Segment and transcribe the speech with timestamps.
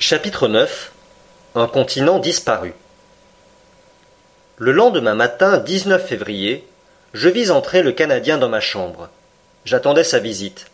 [0.00, 0.92] Chapitre 9
[1.56, 2.72] Un continent disparu
[4.56, 6.64] Le lendemain matin 19 février,
[7.14, 9.08] je vis entrer le Canadien dans ma chambre.
[9.64, 10.66] J'attendais sa visite.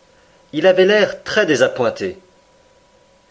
[0.53, 2.19] Il avait l'air très désappointé.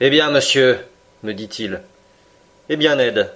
[0.00, 0.80] Eh bien, monsieur,
[1.22, 1.80] me dit-il.
[2.68, 3.30] Eh bien, Ned,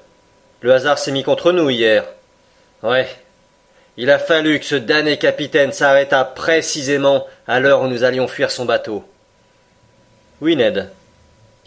[0.60, 2.06] le hasard s'est mis contre nous hier.
[2.82, 3.06] Ouais.
[3.96, 8.50] Il a fallu que ce damné capitaine s'arrêtât précisément à l'heure où nous allions fuir
[8.50, 9.04] son bateau.
[10.40, 10.90] Oui, Ned.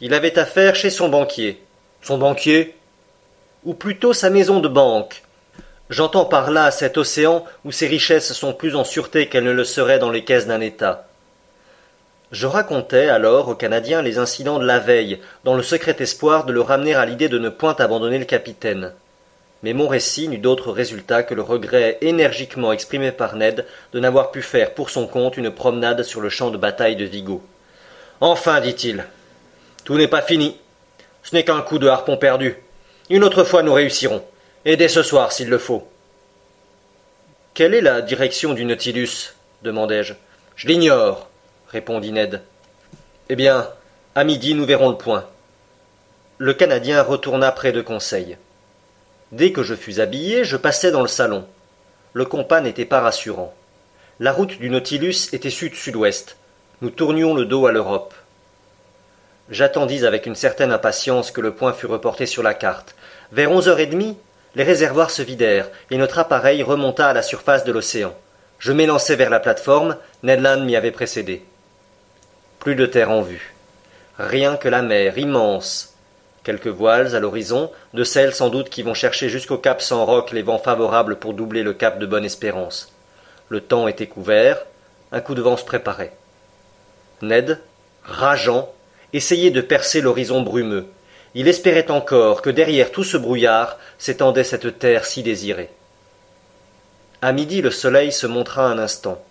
[0.03, 1.61] Il avait affaire chez son banquier.
[2.01, 2.75] Son banquier?
[3.65, 5.21] Ou plutôt sa maison de banque.
[5.91, 9.63] J'entends par là cet océan où ses richesses sont plus en sûreté qu'elles ne le
[9.63, 11.07] seraient dans les caisses d'un État.
[12.31, 16.53] Je racontais alors aux Canadiens les incidents de la veille, dans le secret espoir de
[16.53, 18.93] le ramener à l'idée de ne point abandonner le capitaine.
[19.61, 24.31] Mais mon récit n'eut d'autre résultat que le regret énergiquement exprimé par Ned de n'avoir
[24.31, 27.43] pu faire pour son compte une promenade sur le champ de bataille de Vigo.
[28.19, 29.05] Enfin, dit-il,
[29.91, 30.55] tout n'est pas fini.
[31.21, 32.55] Ce n'est qu'un coup de harpon perdu.
[33.09, 34.23] Une autre fois nous réussirons,
[34.63, 35.85] et dès ce soir s'il le faut.
[37.53, 40.13] Quelle est la direction du Nautilus demandai-je.
[40.55, 41.27] Je l'ignore,
[41.67, 42.41] répondit Ned.
[43.27, 43.67] Eh bien,
[44.15, 45.27] à midi nous verrons le point.
[46.37, 48.37] Le Canadien retourna près de Conseil.
[49.33, 51.45] Dès que je fus habillé, je passai dans le salon.
[52.13, 53.53] Le compas n'était pas rassurant.
[54.21, 56.37] La route du Nautilus était sud-sud-ouest.
[56.81, 58.13] Nous tournions le dos à l'Europe.
[59.51, 62.95] J'attendis avec une certaine impatience que le point fût reporté sur la carte.
[63.33, 64.17] Vers onze heures et demie,
[64.55, 68.15] les réservoirs se vidèrent et notre appareil remonta à la surface de l'océan.
[68.59, 71.43] Je m'élançai vers la plateforme, Ned Land m'y avait précédé.
[72.59, 73.53] Plus de terre en vue.
[74.17, 75.95] Rien que la mer, immense.
[76.43, 80.31] Quelques voiles à l'horizon, de celles sans doute qui vont chercher jusqu'au cap sans roc
[80.31, 82.93] les vents favorables pour doubler le cap de Bonne-Espérance.
[83.49, 84.63] Le temps était couvert,
[85.11, 86.13] un coup de vent se préparait.
[87.21, 87.59] Ned,
[88.03, 88.73] rageant,
[89.13, 90.87] essayait de percer l'horizon brumeux.
[91.33, 95.69] Il espérait encore que derrière tout ce brouillard s'étendait cette terre si désirée.
[97.21, 99.21] À midi, le soleil se montra un instant.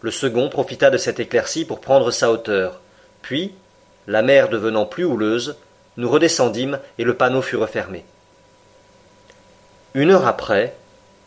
[0.00, 2.80] Le second profita de cette éclaircie pour prendre sa hauteur.
[3.22, 3.54] Puis,
[4.06, 5.56] la mer devenant plus houleuse,
[5.96, 8.04] nous redescendîmes et le panneau fut refermé.
[9.94, 10.74] Une heure après,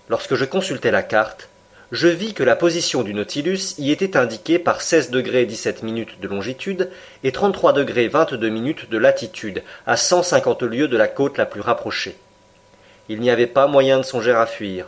[0.09, 1.49] lorsque je consultai la carte,
[1.93, 6.19] je vis que la position du Nautilus y était indiquée par 16 degrés 17 minutes
[6.19, 6.89] de longitude
[7.23, 11.61] et 33 degrés 22 minutes de latitude, à 150 lieues de la côte la plus
[11.61, 12.17] rapprochée.
[13.09, 14.87] Il n'y avait pas moyen de songer à fuir,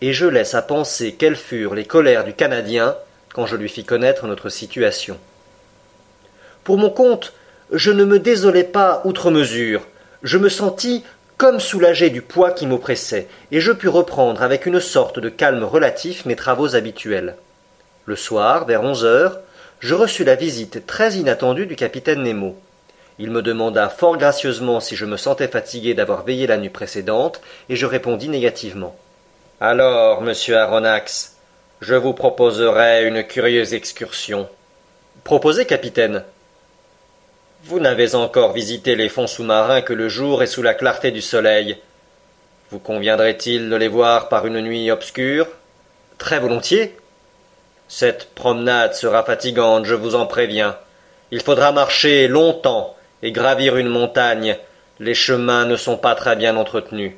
[0.00, 2.94] et je laisse à penser quelles furent les colères du Canadien
[3.34, 5.18] quand je lui fis connaître notre situation.
[6.62, 7.32] Pour mon compte,
[7.72, 9.88] je ne me désolai pas outre mesure.
[10.22, 11.02] Je me sentis
[11.38, 15.62] comme soulagé du poids qui m'oppressait, et je pus reprendre avec une sorte de calme
[15.62, 17.36] relatif mes travaux habituels.
[18.06, 19.38] Le soir, vers onze heures,
[19.78, 22.56] je reçus la visite très inattendue du capitaine Nemo.
[23.20, 27.40] Il me demanda fort gracieusement si je me sentais fatigué d'avoir veillé la nuit précédente,
[27.68, 28.96] et je répondis négativement.
[29.60, 31.36] Alors, monsieur Aronnax,
[31.80, 34.48] je vous proposerai une curieuse excursion.
[35.22, 36.24] Proposez, capitaine.
[37.68, 41.20] Vous n'avez encore visité les fonds sous-marins que le jour et sous la clarté du
[41.20, 41.76] soleil.
[42.70, 45.46] Vous conviendrait-il de les voir par une nuit obscure?
[46.16, 46.96] Très volontiers.
[47.86, 50.78] Cette promenade sera fatigante, je vous en préviens.
[51.30, 54.56] Il faudra marcher longtemps et gravir une montagne.
[54.98, 57.12] Les chemins ne sont pas très bien entretenus.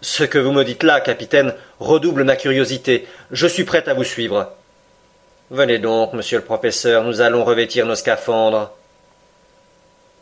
[0.00, 3.08] Ce que vous me dites là, capitaine, redouble ma curiosité.
[3.32, 4.52] Je suis prêt à vous suivre.
[5.50, 8.70] Venez donc, monsieur le professeur, nous allons revêtir nos scaphandres.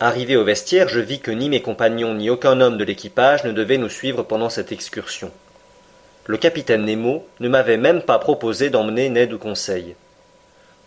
[0.05, 3.53] Arrivé au vestiaire, je vis que ni mes compagnons ni aucun homme de l'équipage ne
[3.53, 5.31] devait nous suivre pendant cette excursion.
[6.25, 9.95] Le capitaine Nemo ne m'avait même pas proposé d'emmener Ned au conseil.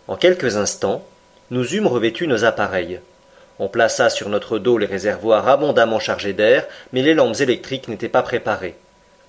[0.07, 1.03] En quelques instants,
[1.51, 3.01] nous eûmes revêtu nos appareils.
[3.59, 8.11] On plaça sur notre dos les réservoirs abondamment chargés d'air, mais les lampes électriques n'étaient
[8.11, 8.77] pas préparées.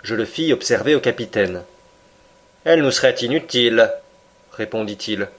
[0.03, 1.63] Je le fis observer au capitaine.
[2.65, 3.89] Elle nous serait inutile,
[4.51, 5.29] répondit-il.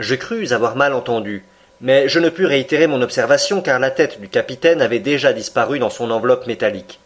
[0.00, 1.44] Je crus avoir mal entendu,
[1.80, 5.78] mais je ne pus réitérer mon observation car la tête du capitaine avait déjà disparu
[5.78, 7.00] dans son enveloppe métallique.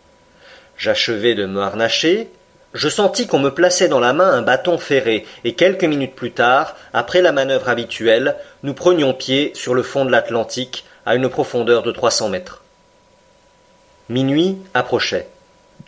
[0.77, 2.31] J'achevai de me harnacher,
[2.75, 6.33] je sentis qu'on me plaçait dans la main un bâton ferré, et quelques minutes plus
[6.33, 11.29] tard, après la manœuvre habituelle, nous prenions pied sur le fond de l'Atlantique à une
[11.31, 12.63] profondeur de trois cents mètres.
[14.11, 15.29] Minuit approchait.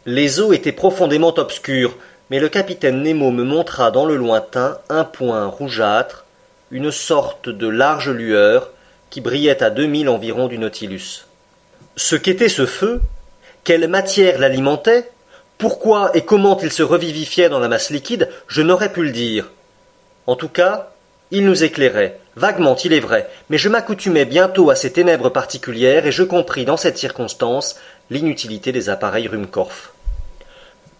[0.07, 1.97] Les eaux étaient profondément obscures,
[2.31, 6.25] mais le capitaine Nemo me montra dans le lointain un point rougeâtre,
[6.71, 8.71] une sorte de large lueur
[9.11, 11.27] qui brillait à deux milles environ du Nautilus.
[11.97, 13.01] Ce qu'était ce feu,
[13.65, 15.11] quelle matière l'alimentait,
[15.59, 19.51] pourquoi et comment il se revivifiait dans la masse liquide, je n'aurais pu le dire.
[20.27, 20.91] En tout cas,
[21.33, 26.05] Il nous éclairait, vaguement il est vrai, mais je m'accoutumai bientôt à ces ténèbres particulières
[26.07, 27.77] et je compris dans cette circonstance
[28.11, 29.93] l'inutilité des appareils Ruhmkorff.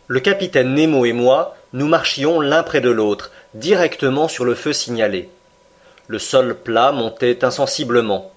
[0.07, 4.73] Le capitaine Nemo et moi, nous marchions l'un près de l'autre, directement sur le feu
[4.73, 5.29] signalé.
[6.11, 8.33] Le sol plat montait insensiblement.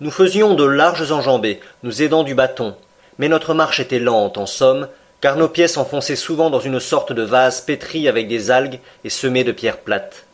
[0.00, 2.74] Nous faisions de larges enjambées, nous aidant du bâton,
[3.18, 4.88] mais notre marche était lente, en somme,
[5.20, 9.10] car nos pieds s'enfonçaient souvent dans une sorte de vase pétri avec des algues et
[9.10, 10.24] semé de pierres plates.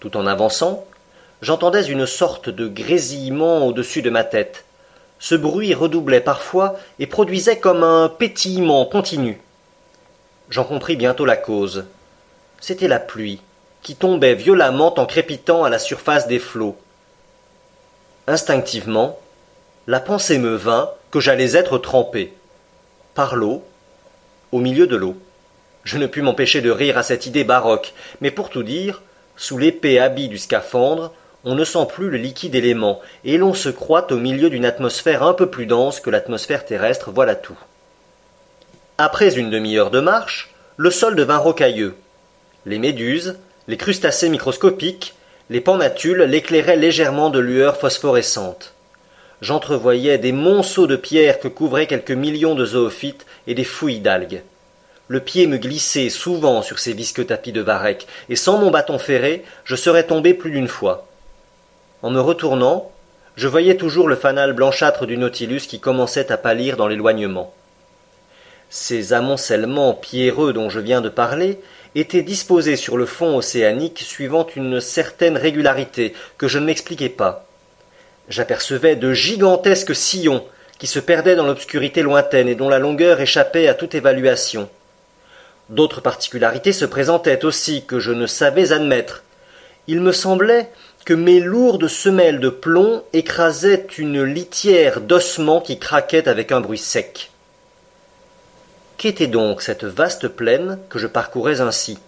[0.00, 0.86] Tout en avançant,
[1.42, 4.64] j'entendais une sorte de grésillement au-dessus de ma tête.
[5.18, 9.42] Ce bruit redoublait parfois et produisait comme un pétillement continu.
[10.48, 11.84] J'en compris bientôt la cause.
[12.60, 13.42] C'était la pluie,
[13.82, 16.76] qui tombait violemment en crépitant à la surface des flots.
[18.26, 19.18] Instinctivement,
[19.86, 22.32] la pensée me vint que j'allais être trempé.
[23.14, 23.64] Par l'eau,
[24.52, 25.16] au milieu de l'eau.
[25.84, 29.02] Je ne pus m'empêcher de rire à cette idée baroque, mais pour tout dire,
[29.36, 31.12] sous l'épais habit du scaphandre,
[31.44, 35.24] on ne sent plus le liquide élément, et l'on se croit au milieu d'une atmosphère
[35.24, 37.58] un peu plus dense que l'atmosphère terrestre, voilà tout.
[38.98, 41.96] Après une demi-heure de marche, le sol devint rocailleux.
[42.64, 43.38] Les méduses,
[43.68, 45.14] les crustacés microscopiques,
[45.50, 48.74] les pennatules l'éclairaient légèrement de lueurs phosphorescentes.
[49.40, 54.42] J'entrevoyais des monceaux de pierres que couvraient quelques millions de zoophytes et des fouilles d'algues.
[55.08, 58.98] Le pied me glissait souvent sur ces visqueux tapis de varech, et sans mon bâton
[58.98, 61.06] ferré, je serais tombé plus d'une fois.
[62.02, 62.90] En me retournant,
[63.36, 67.52] je voyais toujours le fanal blanchâtre du Nautilus qui commençait à pâlir dans l'éloignement.
[68.70, 71.60] Ces amoncellements pierreux dont je viens de parler
[71.94, 77.46] étaient disposés sur le fond océanique suivant une certaine régularité que je ne m'expliquais pas.
[78.28, 80.44] J'apercevais de gigantesques sillons
[80.78, 84.68] qui se perdaient dans l'obscurité lointaine et dont la longueur échappait à toute évaluation.
[85.68, 89.22] D'autres particularités se présentaient aussi que je ne savais admettre.
[89.86, 90.70] Il me semblait
[91.04, 96.78] que mes lourdes semelles de plomb écrasaient une litière d'ossements qui craquait avec un bruit
[96.78, 97.31] sec.
[99.02, 101.98] Qu'était donc cette vaste plaine que je parcourais ainsi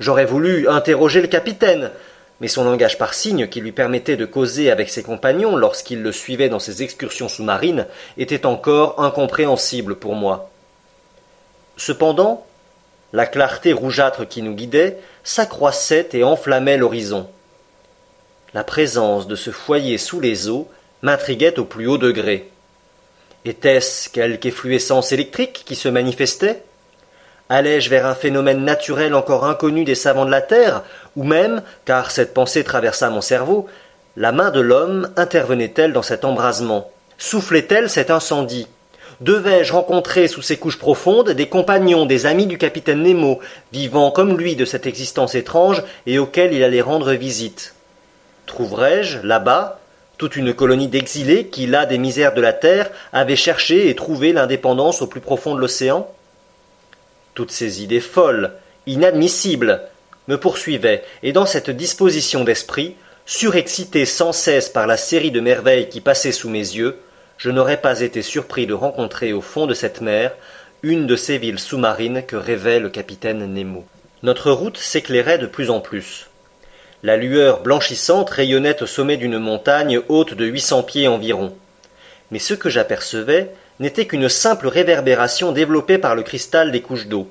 [0.00, 1.92] J'aurais voulu interroger le capitaine,
[2.40, 6.10] mais son langage par signes, qui lui permettait de causer avec ses compagnons lorsqu'il le
[6.10, 7.86] suivait dans ses excursions sous-marines,
[8.18, 10.50] était encore incompréhensible pour moi.
[11.76, 12.44] Cependant,
[13.12, 17.30] la clarté rougeâtre qui nous guidait s'accroissait et enflammait l'horizon.
[18.52, 20.68] La présence de ce foyer sous les eaux
[21.02, 22.50] m'intriguait au plus haut degré.
[23.44, 26.62] Était-ce quelque effluescence électrique qui se manifestait?
[27.50, 30.82] Allais-je vers un phénomène naturel encore inconnu des savants de la Terre
[31.14, 33.68] Ou même, car cette pensée traversa mon cerveau,
[34.16, 36.90] la main de l'homme intervenait-elle dans cet embrasement?
[37.18, 38.66] Soufflait-elle cet incendie?
[39.20, 43.40] Devais-je rencontrer sous ces couches profondes des compagnons, des amis du capitaine Nemo,
[43.72, 47.74] vivant comme lui de cette existence étrange et auxquels il allait rendre visite?
[48.46, 49.80] Trouverais-je, là-bas,
[50.24, 54.32] toute une colonie d'exilés qui, là des misères de la terre, avaient cherché et trouvé
[54.32, 56.10] l'indépendance au plus profond de l'océan
[57.34, 58.54] Toutes ces idées folles,
[58.86, 59.82] inadmissibles,
[60.28, 65.90] me poursuivaient, et dans cette disposition d'esprit, surexcité sans cesse par la série de merveilles
[65.90, 66.96] qui passaient sous mes yeux,
[67.36, 70.32] je n'aurais pas été surpris de rencontrer au fond de cette mer
[70.82, 73.84] une de ces villes sous-marines que rêvait le capitaine Nemo.
[74.22, 76.28] Notre route s'éclairait de plus en plus.
[77.04, 81.54] La lueur blanchissante rayonnait au sommet d'une montagne haute de huit cents pieds environ.
[82.30, 87.30] Mais ce que j'apercevais n'était qu'une simple réverbération développée par le cristal des couches d'eau.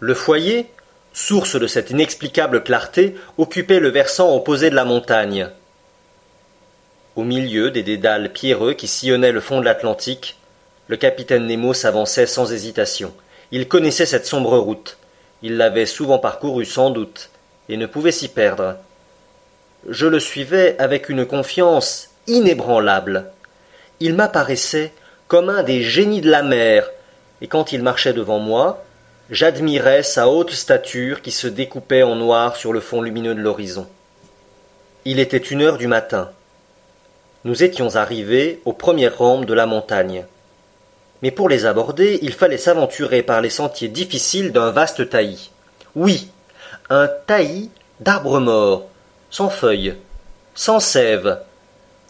[0.00, 0.66] Le foyer,
[1.12, 5.48] source de cette inexplicable clarté, occupait le versant opposé de la montagne.
[7.14, 10.36] Au milieu des dédales pierreux qui sillonnaient le fond de l'Atlantique,
[10.88, 13.14] le capitaine Nemo s'avançait sans hésitation.
[13.52, 14.98] Il connaissait cette sombre route.
[15.42, 17.30] Il l'avait souvent parcourue sans doute,
[17.68, 18.78] et ne pouvait s'y perdre
[19.88, 23.30] je le suivais avec une confiance inébranlable.
[24.00, 24.92] Il m'apparaissait
[25.28, 26.90] comme un des génies de la mer,
[27.40, 28.84] et quand il marchait devant moi,
[29.30, 33.88] j'admirais sa haute stature qui se découpait en noir sur le fond lumineux de l'horizon.
[35.04, 36.30] Il était une heure du matin.
[37.44, 40.24] Nous étions arrivés aux premières rampes de la montagne.
[41.22, 45.50] Mais pour les aborder, il fallait s'aventurer par les sentiers difficiles d'un vaste taillis.
[45.96, 46.28] Oui,
[46.90, 47.70] un taillis
[48.00, 48.86] d'arbres morts,
[49.32, 49.94] sans feuilles,
[50.54, 51.40] sans sève,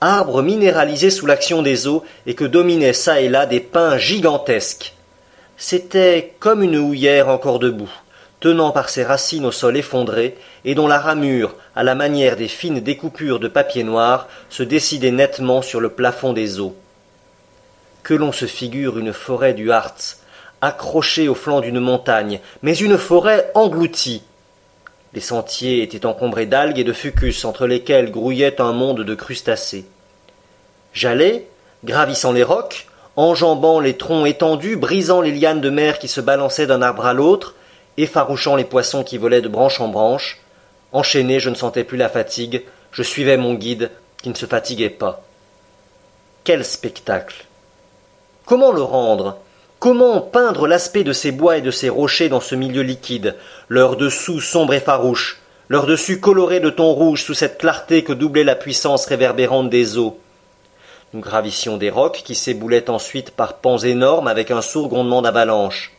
[0.00, 4.94] arbres minéralisés sous l'action des eaux et que dominaient çà et là des pins gigantesques.
[5.56, 7.92] C'était comme une houillère encore debout,
[8.40, 12.48] tenant par ses racines au sol effondré, et dont la ramure, à la manière des
[12.48, 16.74] fines découpures de papier noir, se décidait nettement sur le plafond des eaux.
[18.02, 20.16] Que l'on se figure une forêt du Harz,
[20.60, 24.24] accrochée au flanc d'une montagne, mais une forêt engloutie,
[25.14, 29.84] Les sentiers étaient encombrés d'algues et de fucus entre lesquels grouillait un monde de crustacés.
[30.94, 31.46] J'allais,
[31.84, 36.66] gravissant les rocs, enjambant les troncs étendus, brisant les lianes de mer qui se balançaient
[36.66, 37.54] d'un arbre à l'autre,
[37.98, 40.40] effarouchant les poissons qui volaient de branche en branche.
[40.92, 43.90] Enchaîné, je ne sentais plus la fatigue, je suivais mon guide,
[44.22, 45.22] qui ne se fatiguait pas.
[46.44, 47.44] Quel spectacle.
[48.46, 49.38] Comment le rendre?
[49.82, 53.34] Comment peindre l'aspect de ces bois et de ces rochers dans ce milieu liquide,
[53.68, 58.12] leur dessous sombre et farouche, leur dessus coloré de ton rouge sous cette clarté que
[58.12, 60.20] doublait la puissance réverbérante des eaux
[61.12, 65.90] Nous gravissions des rocs qui s'éboulaient ensuite par pans énormes avec un sourd grondement d'avalanche.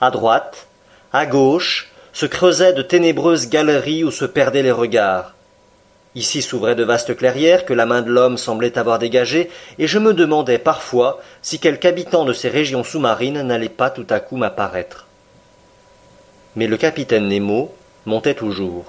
[0.00, 0.68] À droite,
[1.12, 5.35] à gauche, se creusaient de ténébreuses galeries où se perdaient les regards.
[6.16, 9.98] Ici s'ouvraient de vastes clairières que la main de l'homme semblait avoir dégagées, et je
[9.98, 14.38] me demandais parfois si quelque habitant de ces régions sous-marines n'allait pas tout à coup
[14.38, 15.06] m'apparaître.
[16.56, 17.74] Mais le capitaine Nemo
[18.06, 18.86] montait toujours.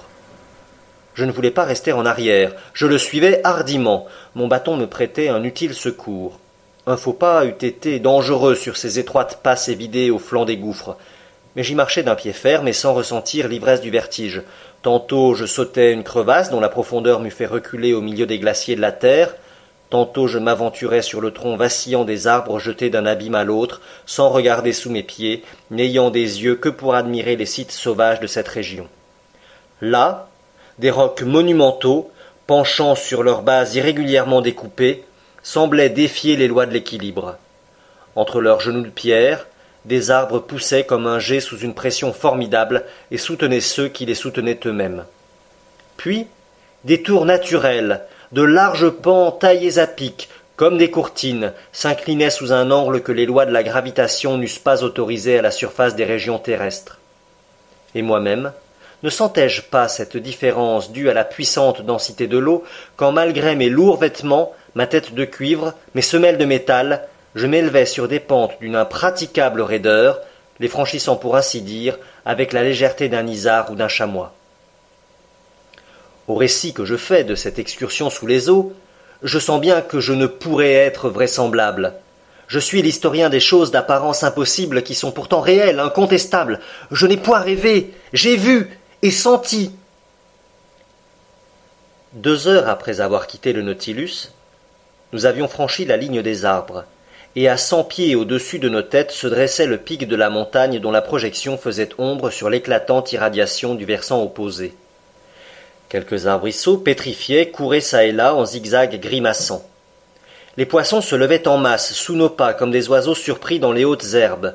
[1.12, 4.06] Je ne voulais pas rester en arrière, je le suivais hardiment.
[4.34, 6.38] Mon bâton me prêtait un utile secours.
[6.86, 10.96] Un faux pas eût été dangereux sur ces étroites passes évidées au flanc des gouffres,
[11.58, 14.42] mais j'y marchais d'un pied ferme et sans ressentir l'ivresse du vertige.
[14.82, 18.76] Tantôt je sautais une crevasse dont la profondeur m'eût fait reculer au milieu des glaciers
[18.76, 19.34] de la terre,
[19.90, 24.28] tantôt je m'aventurais sur le tronc vacillant des arbres jetés d'un abîme à l'autre, sans
[24.28, 28.46] regarder sous mes pieds, n'ayant des yeux que pour admirer les sites sauvages de cette
[28.46, 28.86] région.
[29.80, 30.28] Là,
[30.78, 32.12] des rocs monumentaux,
[32.46, 35.02] penchant sur leurs bases irrégulièrement découpées,
[35.42, 37.36] semblaient défier les lois de l'équilibre.
[38.14, 39.48] Entre leurs genoux de pierre,
[39.88, 44.14] des arbres poussaient comme un jet sous une pression formidable et soutenaient ceux qui les
[44.14, 45.04] soutenaient eux-mêmes.
[45.96, 46.26] Puis,
[46.84, 52.70] des tours naturelles, de larges pans taillés à pic, comme des courtines, s'inclinaient sous un
[52.70, 56.38] angle que les lois de la gravitation n'eussent pas autorisé à la surface des régions
[56.38, 56.98] terrestres.
[57.94, 58.52] Et moi-même,
[59.02, 62.64] ne sentais-je pas cette différence due à la puissante densité de l'eau
[62.96, 67.86] quand malgré mes lourds vêtements, ma tête de cuivre, mes semelles de métal, je m'élevais
[67.86, 70.20] sur des pentes d'une impraticable raideur,
[70.60, 74.34] les franchissant pour ainsi dire avec la légèreté d'un isard ou d'un chamois.
[76.26, 78.72] Au récit que je fais de cette excursion sous les eaux,
[79.22, 81.94] je sens bien que je ne pourrais être vraisemblable.
[82.48, 86.60] Je suis l'historien des choses d'apparence impossible qui sont pourtant réelles, incontestables.
[86.90, 89.72] Je n'ai point rêvé, j'ai vu et senti.
[92.14, 94.32] Deux heures après avoir quitté le Nautilus,
[95.12, 96.84] nous avions franchi la ligne des arbres
[97.40, 100.80] et à cent pieds au-dessus de nos têtes se dressait le pic de la montagne
[100.80, 104.74] dont la projection faisait ombre sur l'éclatante irradiation du versant opposé.
[105.88, 109.64] Quelques arbrisseaux pétrifiés couraient çà et là en zigzags grimaçants.
[110.56, 113.84] Les poissons se levaient en masse sous nos pas comme des oiseaux surpris dans les
[113.84, 114.54] hautes herbes.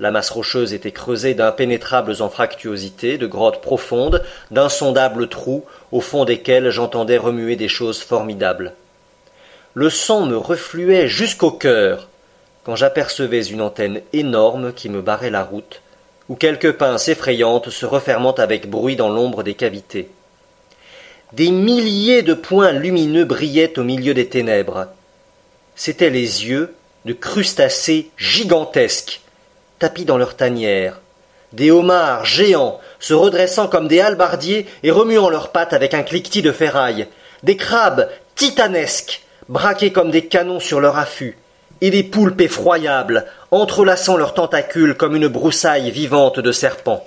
[0.00, 6.70] La masse rocheuse était creusée d'impénétrables anfractuosités, de grottes profondes, d'insondables trous, au fond desquels
[6.70, 8.72] j'entendais remuer des choses formidables
[9.76, 12.08] le sang me refluait jusqu'au cœur
[12.64, 15.82] quand j'apercevais une antenne énorme qui me barrait la route,
[16.30, 20.08] ou quelques pinces effrayantes se refermant avec bruit dans l'ombre des cavités.
[21.34, 24.86] Des milliers de points lumineux brillaient au milieu des ténèbres.
[25.74, 29.20] C'étaient les yeux de crustacés gigantesques,
[29.78, 31.02] tapis dans leur tanière,
[31.52, 36.40] des homards géants se redressant comme des halbardiers et remuant leurs pattes avec un cliquetis
[36.40, 37.08] de ferraille,
[37.42, 41.36] des crabes titanesques braqués comme des canons sur leur affût,
[41.80, 47.04] et des poulpes effroyables, entrelaçant leurs tentacules comme une broussaille vivante de serpents.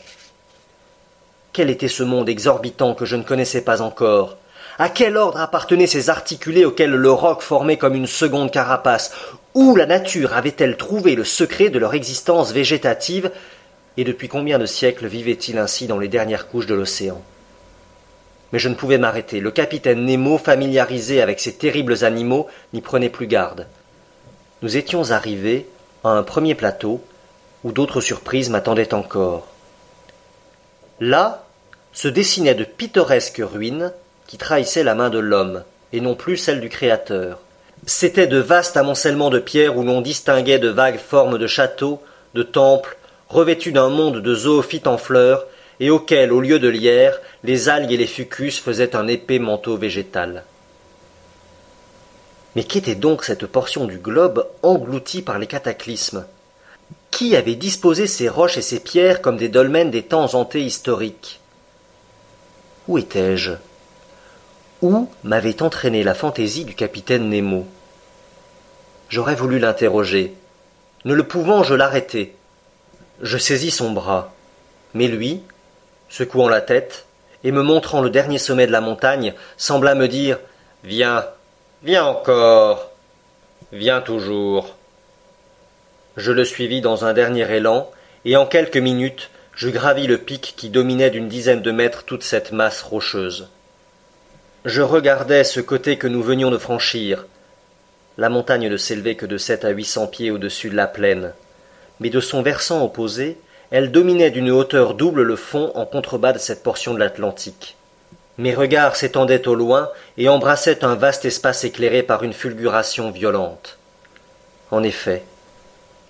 [1.54, 4.38] Quel était ce monde exorbitant que je ne connaissais pas encore?
[4.78, 9.12] À quel ordre appartenaient ces articulés auxquels le roc formait comme une seconde carapace?
[9.54, 13.32] Où la nature avait-elle trouvé le secret de leur existence végétative?
[13.98, 17.22] Et depuis combien de siècles vivaient-ils ainsi dans les dernières couches de l'océan?
[18.52, 19.40] Mais je ne pouvais m'arrêter.
[19.40, 23.68] Le capitaine Nemo, familiarisé avec ces terribles animaux, n'y prenait plus garde.
[24.62, 25.68] Nous étions arrivés
[26.04, 27.02] à un premier plateau
[27.64, 29.48] où d'autres surprises m'attendaient encore.
[31.00, 31.46] Là
[31.94, 33.92] se dessinaient de pittoresques ruines
[34.28, 37.40] qui trahissaient la main de l'homme, et non plus celle du Créateur.
[37.86, 42.02] C'étaient de vastes amoncellements de pierres où l'on distinguait de vagues formes de châteaux,
[42.36, 42.98] de temples,
[43.30, 45.46] revêtus d'un monde de zoophytes en fleurs,
[45.80, 49.78] et auquel, au lieu de lierre, les algues et les fucus faisaient un épais manteau
[49.78, 50.44] végétal.
[52.56, 56.26] Mais qu'était donc cette portion du globe engloutie par les cataclysmes?
[57.12, 61.40] Qui avait disposé ces roches et ces pierres comme des dolmens des temps antéhistoriques
[62.88, 63.54] Où étais-je?
[64.82, 67.66] Où m'avait entraîné la fantaisie du capitaine Nemo?
[69.10, 70.34] J'aurais voulu l'interroger.
[71.06, 72.36] Ne le pouvant, je l'arrêtai.
[73.22, 74.34] Je saisis son bras.
[74.94, 75.42] Mais lui,
[76.10, 77.06] secouant la tête,
[77.44, 80.40] et me montrant le dernier sommet de la montagne, sembla me dire
[80.84, 81.26] Viens,
[81.84, 82.92] viens encore,
[83.72, 84.76] viens toujours.
[86.18, 87.90] Je le suivis dans un dernier élan,
[88.26, 92.24] et en quelques minutes je gravis le pic qui dominait d'une dizaine de mètres toute
[92.24, 93.50] cette masse rocheuse.
[94.64, 97.26] Je regardais ce côté que nous venions de franchir.
[98.18, 101.34] La montagne ne s'élevait que de sept à huit cents pieds au-dessus de la plaine,
[102.00, 103.38] mais de son versant opposé,
[103.72, 107.76] elle dominait d'une hauteur double le fond en contrebas de cette portion de l'Atlantique.
[108.38, 113.78] Mes regards s'étendaient au loin et embrassaient un vaste espace éclairé par une fulguration violente.
[114.72, 115.24] En effet,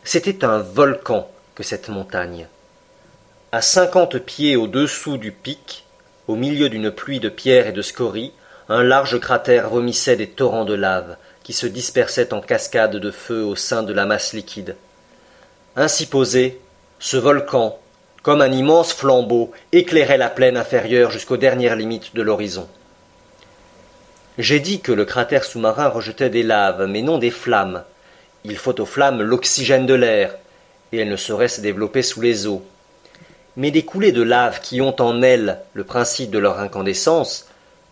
[0.03, 2.47] c'était un volcan que cette montagne.
[3.51, 5.85] À cinquante pieds au-dessous du pic,
[6.27, 8.31] au milieu d'une pluie de pierres et de scories,
[8.69, 13.43] un large cratère vomissait des torrents de lave qui se dispersaient en cascades de feu
[13.43, 14.75] au sein de la masse liquide.
[15.75, 16.61] Ainsi posé,
[16.99, 17.79] ce volcan,
[18.23, 22.67] comme un immense flambeau, éclairait la plaine inférieure jusqu'aux dernières limites de l'horizon.
[24.37, 27.83] J'ai dit que le cratère sous-marin rejetait des laves, mais non des flammes.
[28.43, 30.35] Il faut aux flammes l'oxygène de l'air,
[30.91, 32.63] et elles ne sauraient se développer sous les eaux.
[33.55, 37.47] Mais des coulées de lave qui ont en elles le principe de leur incandescence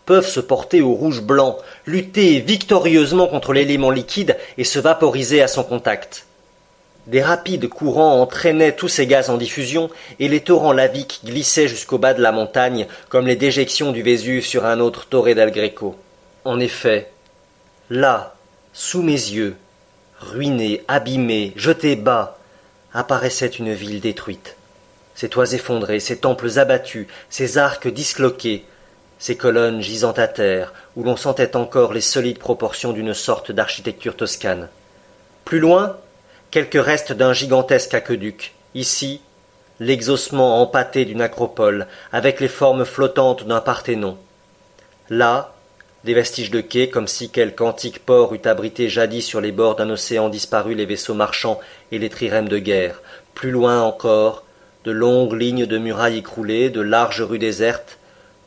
[0.06, 5.48] peuvent se porter au rouge blanc, lutter victorieusement contre l'élément liquide et se vaporiser à
[5.48, 6.27] son contact.
[7.08, 9.88] Des rapides courants entraînaient tous ces gaz en diffusion,
[10.18, 14.44] et les torrents laviques glissaient jusqu'au bas de la montagne, comme les déjections du Vésuve
[14.44, 15.96] sur un autre Torre del Greco.
[16.44, 17.10] En effet,
[17.88, 18.34] là,
[18.74, 19.56] sous mes yeux,
[20.20, 22.36] ruinée, abîmée, jetée bas,
[22.92, 24.56] apparaissait une ville détruite.
[25.14, 28.66] Ses toits effondrés, ses temples abattus, ses arcs disloqués,
[29.18, 34.14] ses colonnes gisant à terre, où l'on sentait encore les solides proportions d'une sorte d'architecture
[34.14, 34.68] toscane.
[35.46, 35.96] Plus loin,
[36.50, 38.54] quelques restes d'un gigantesque aqueduc.
[38.74, 39.20] Ici,
[39.80, 44.16] l'exhaussement empâté d'une acropole, avec les formes flottantes d'un Parthénon.
[45.10, 45.54] Là,
[46.04, 49.76] des vestiges de quais, comme si quelque antique port eût abrité jadis sur les bords
[49.76, 51.60] d'un océan disparu les vaisseaux marchands
[51.92, 53.02] et les trirèmes de guerre.
[53.34, 54.44] Plus loin encore,
[54.84, 57.98] de longues lignes de murailles écroulées, de larges rues désertes,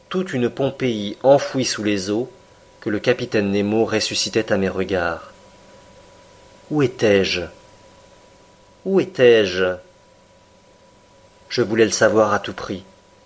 [0.10, 2.32] toute une Pompéi enfouie sous les eaux,
[2.80, 5.32] que le capitaine Nemo ressuscitait à mes regards.
[6.72, 7.44] Où étais-je?
[8.86, 9.76] Où étais-je?
[11.50, 12.84] Je voulais le savoir à tout prix.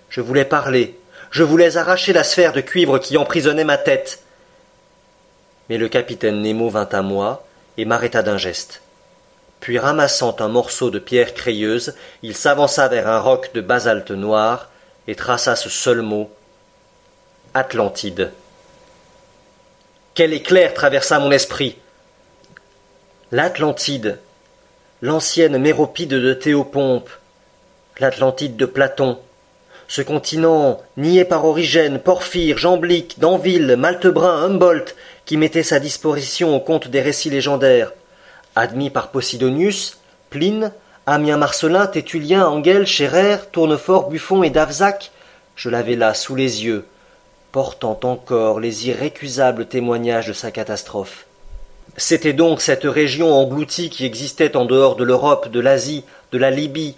[0.10, 1.00] Je voulais parler.
[1.32, 4.24] Je voulais arracher la sphère de cuivre qui emprisonnait ma tête.
[5.70, 7.46] Mais le capitaine Nemo vint à moi
[7.78, 8.82] et m'arrêta d'un geste.
[9.60, 14.70] Puis ramassant un morceau de pierre crayeuse, il s'avança vers un roc de basalte noir
[15.08, 16.32] et traça ce seul mot
[17.54, 18.32] Atlantide.
[20.14, 21.78] Quel éclair traversa mon esprit.
[23.32, 24.20] L'Atlantide,
[25.02, 27.10] l'ancienne Méropide de Théopompe,
[28.00, 29.20] l'Atlantide de Platon,
[29.88, 36.60] ce continent nié par Origène, Porphyre, Jamblique, Danville, Maltebrun, Humboldt, qui mettait sa disposition au
[36.60, 37.92] compte des récits légendaires,
[38.56, 40.72] admis par Posidonius, Pline,
[41.06, 45.12] Amien Marcelin, Tétulien, Angel, Scherer, Tournefort, Buffon et Davzac,
[45.56, 46.86] je l'avais là sous les yeux,
[47.52, 51.26] portant encore les irrécusables témoignages de sa catastrophe.
[51.98, 56.52] C'était donc cette région engloutie qui existait en dehors de l'Europe, de l'Asie, de la
[56.52, 56.96] Libye,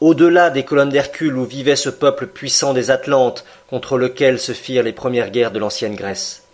[0.00, 4.84] au-delà des colonnes d'Hercule où vivait ce peuple puissant des Atlantes contre lequel se firent
[4.84, 6.44] les premières guerres de l'ancienne Grèce.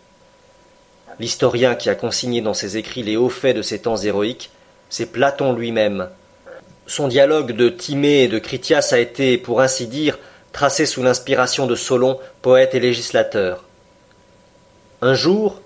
[1.20, 4.50] L'historien qui a consigné dans ses écrits les hauts faits de ces temps héroïques,
[4.88, 6.08] c'est Platon lui-même.
[6.86, 10.18] Son dialogue de Timée et de Critias a été, pour ainsi dire,
[10.52, 13.64] tracé sous l'inspiration de Solon, poète et législateur.
[15.02, 15.60] Un jour,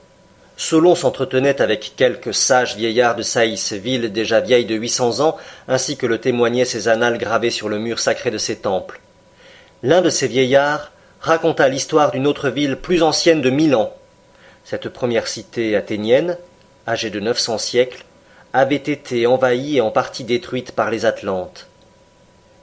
[0.60, 5.36] Solon s'entretenait avec quelques sages vieillards de Saïs, ville déjà vieille de huit cents ans,
[5.68, 9.00] ainsi que le témoignaient ses annales gravées sur le mur sacré de ses temples.
[9.84, 10.90] L'un de ces vieillards
[11.20, 13.94] raconta l'histoire d'une autre ville plus ancienne de mille ans.
[14.64, 16.36] Cette première cité athénienne,
[16.88, 18.04] âgée de neuf cents siècles,
[18.52, 21.68] avait été envahie et en partie détruite par les Atlantes.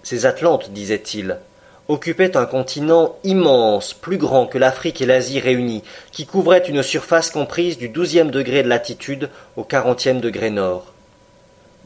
[0.03, 1.37] Ces Atlantes, disait-il,
[1.87, 7.29] occupait un continent immense, plus grand que l'Afrique et l'Asie réunies, qui couvrait une surface
[7.29, 10.93] comprise du douzième degré de latitude au quarantième degré nord.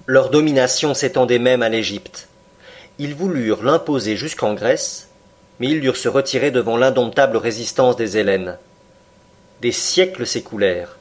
[0.06, 2.28] Leur domination s'étendait même à l'Égypte.
[2.98, 5.10] Ils voulurent l'imposer jusqu'en Grèce,
[5.60, 8.58] mais ils durent se retirer devant l'indomptable résistance des Hellènes.
[9.62, 10.98] Des siècles s'écoulèrent.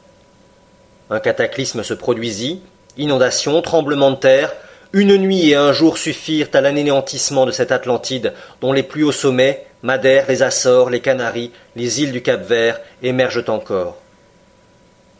[1.10, 2.60] Un cataclysme se produisit,
[2.96, 4.52] inondations, tremblements de terre,
[4.92, 9.12] une nuit et un jour suffirent à l'anéantissement de cette Atlantide, dont les plus hauts
[9.12, 13.96] sommets, Madère, les Açores, les Canaries, les îles du Cap-Vert, émergent encore.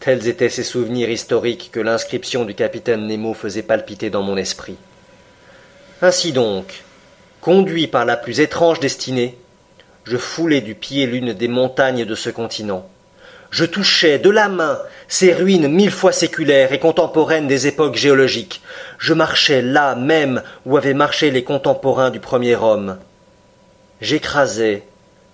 [0.00, 4.76] Tels étaient ces souvenirs historiques que l'inscription du capitaine Nemo faisait palpiter dans mon esprit.
[6.00, 6.82] Ainsi donc,
[7.40, 9.36] conduit par la plus étrange destinée,
[10.04, 12.88] je foulais du pied l'une des montagnes de ce continent.
[13.50, 18.62] Je touchais de la main ces ruines mille fois séculaires et contemporaines des époques géologiques.
[18.98, 22.98] Je marchais là même où avaient marché les contemporains du premier homme.
[24.02, 24.84] J'écrasais,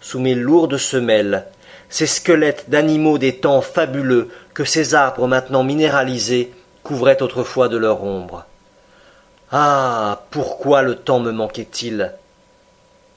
[0.01, 1.45] sous mes lourdes semelles,
[1.89, 8.05] ces squelettes d'animaux des temps fabuleux que ces arbres maintenant minéralisés couvraient autrefois de leur
[8.05, 8.47] ombre.
[9.51, 10.23] Ah.
[10.31, 12.13] Pourquoi le temps me manquait il?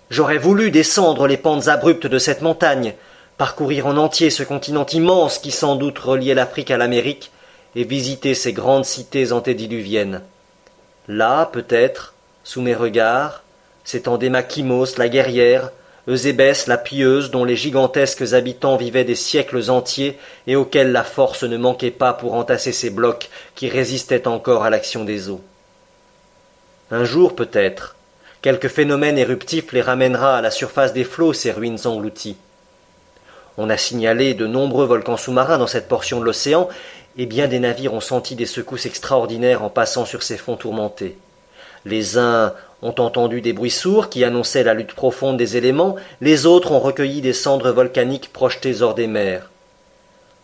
[0.10, 2.94] J'aurais voulu descendre les pentes abruptes de cette montagne,
[3.38, 7.32] parcourir en entier ce continent immense qui sans doute reliait l'Afrique à l'Amérique,
[7.76, 10.24] et visiter ces grandes cités antédiluviennes.
[11.08, 13.44] Là, peut-être, sous mes regards,
[13.84, 15.72] s'étendait Makimos, la guerrière,
[16.08, 21.44] Eusébès, la pieuse, dont les gigantesques habitants vivaient des siècles entiers et auxquels la force
[21.44, 25.42] ne manquait pas pour entasser ces blocs qui résistaient encore à l'action des eaux.
[26.90, 27.96] Un jour, peut-être,
[28.42, 32.38] quelque phénomène éruptif les ramènera à la surface des flots, ces ruines englouties.
[33.58, 36.70] On a signalé de nombreux volcans sous-marins dans cette portion de l'océan,
[37.18, 41.18] et bien des navires ont senti des secousses extraordinaires en passant sur ces fonds tourmentés.
[41.84, 46.46] Les uns ont entendu des bruits sourds qui annonçaient la lutte profonde des éléments, les
[46.46, 49.50] autres ont recueilli des cendres volcaniques projetées hors des mers.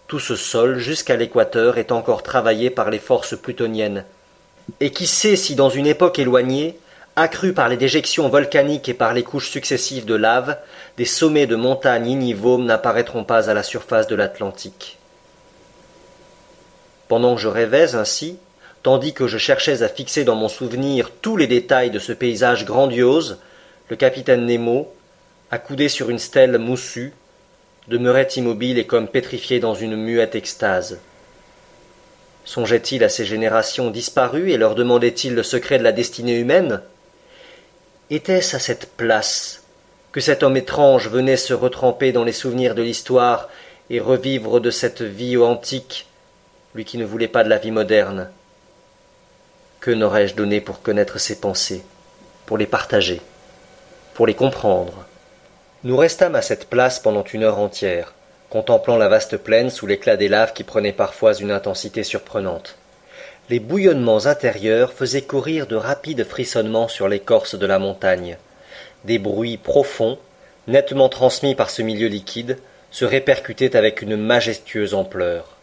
[0.08, 4.06] Tout ce sol, jusqu'à l'équateur, est encore travaillé par les forces plutoniennes.
[4.80, 6.78] Et qui sait si dans une époque éloignée,
[7.16, 10.58] accrue par les déjections volcaniques et par les couches successives de lave,
[10.98, 14.98] des sommets de montagnes ignivomes n'apparaîtront pas à la surface de l'Atlantique.
[17.08, 18.38] Pendant que je rêvais ainsi,
[18.82, 22.66] tandis que je cherchais à fixer dans mon souvenir tous les détails de ce paysage
[22.66, 23.38] grandiose,
[23.90, 24.92] le capitaine Nemo,
[25.52, 27.14] accoudé sur une stèle moussue,
[27.88, 31.00] demeurait immobile et comme pétrifié dans une muette extase.
[32.46, 36.82] Songeait-il à ces générations disparues et leur demandait-il le secret de la destinée humaine?
[38.16, 39.64] Était-ce à cette place
[40.12, 43.50] que cet homme étrange venait se retremper dans les souvenirs de l'histoire
[43.90, 46.08] et revivre de cette vie antique,
[46.76, 48.30] lui qui ne voulait pas de la vie moderne?
[49.80, 51.84] Que n'aurais-je donné pour connaître ses pensées,
[52.46, 53.20] pour les partager,
[54.14, 55.06] pour les comprendre?
[55.84, 58.14] Nous restâmes à cette place pendant une heure entière,
[58.52, 62.78] contemplant la vaste plaine sous l'éclat des laves qui prenaient parfois une intensité surprenante
[63.50, 68.38] les bouillonnements intérieurs faisaient courir de rapides frissonnements sur l'écorce de la montagne.
[69.04, 70.18] Des bruits profonds,
[70.68, 72.58] nettement transmis par ce milieu liquide,
[72.90, 75.58] se répercutaient avec une majestueuse ampleur.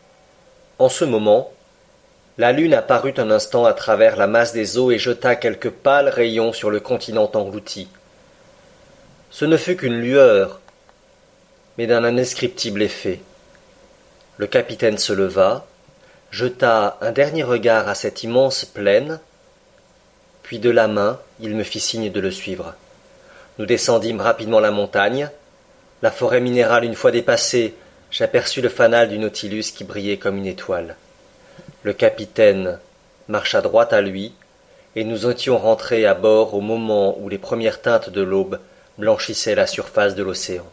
[0.78, 1.52] En ce moment,
[2.36, 6.08] la lune apparut un instant à travers la masse des eaux et jeta quelques pâles
[6.08, 7.88] rayons sur le continent englouti.
[9.30, 10.60] Ce ne fut qu'une lueur,
[11.78, 13.20] mais d'un indescriptible effet.
[14.36, 15.66] Le capitaine se leva,
[16.30, 19.20] jeta un dernier regard à cette immense plaine,
[20.42, 22.74] puis de la main il me fit signe de le suivre.
[23.58, 25.30] Nous descendîmes rapidement la montagne.
[26.02, 27.74] La forêt minérale une fois dépassée,
[28.10, 30.96] j'aperçus le fanal du Nautilus qui brillait comme une étoile.
[31.82, 32.78] Le capitaine
[33.28, 34.34] marcha droit à lui,
[34.96, 38.58] et nous étions rentrés à bord au moment où les premières teintes de l'aube
[38.98, 40.66] blanchissaient la surface de l'océan.